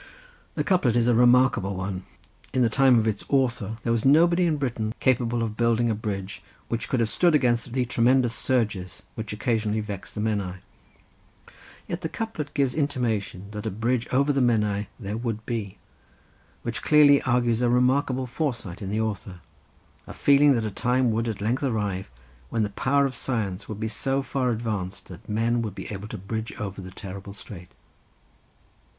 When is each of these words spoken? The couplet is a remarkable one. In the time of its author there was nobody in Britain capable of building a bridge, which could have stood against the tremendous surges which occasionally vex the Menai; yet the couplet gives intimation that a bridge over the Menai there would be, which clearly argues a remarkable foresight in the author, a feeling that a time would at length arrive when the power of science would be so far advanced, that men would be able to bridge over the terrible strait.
The 0.55 0.63
couplet 0.63 0.95
is 0.95 1.07
a 1.07 1.13
remarkable 1.13 1.75
one. 1.75 2.05
In 2.53 2.63
the 2.63 2.71
time 2.71 2.97
of 2.97 3.05
its 3.07 3.23
author 3.29 3.77
there 3.83 3.91
was 3.93 4.03
nobody 4.03 4.47
in 4.47 4.57
Britain 4.57 4.95
capable 4.99 5.43
of 5.43 5.55
building 5.55 5.91
a 5.91 5.93
bridge, 5.93 6.41
which 6.69 6.89
could 6.89 6.99
have 6.99 7.07
stood 7.09 7.35
against 7.35 7.71
the 7.71 7.85
tremendous 7.85 8.33
surges 8.33 9.03
which 9.13 9.31
occasionally 9.31 9.79
vex 9.79 10.11
the 10.11 10.19
Menai; 10.19 10.55
yet 11.87 12.01
the 12.01 12.09
couplet 12.09 12.55
gives 12.55 12.73
intimation 12.73 13.51
that 13.51 13.67
a 13.67 13.69
bridge 13.69 14.07
over 14.11 14.33
the 14.33 14.41
Menai 14.41 14.87
there 14.99 15.17
would 15.17 15.45
be, 15.45 15.77
which 16.63 16.81
clearly 16.81 17.21
argues 17.21 17.61
a 17.61 17.69
remarkable 17.69 18.25
foresight 18.25 18.81
in 18.81 18.89
the 18.89 18.99
author, 18.99 19.39
a 20.07 20.13
feeling 20.15 20.53
that 20.53 20.65
a 20.65 20.71
time 20.71 21.11
would 21.11 21.27
at 21.27 21.41
length 21.41 21.61
arrive 21.61 22.09
when 22.49 22.63
the 22.63 22.71
power 22.71 23.05
of 23.05 23.13
science 23.13 23.69
would 23.69 23.79
be 23.79 23.87
so 23.87 24.23
far 24.23 24.49
advanced, 24.49 25.09
that 25.09 25.29
men 25.29 25.61
would 25.61 25.75
be 25.75 25.91
able 25.93 26.07
to 26.07 26.17
bridge 26.17 26.53
over 26.59 26.81
the 26.81 26.89
terrible 26.89 27.33
strait. 27.33 27.69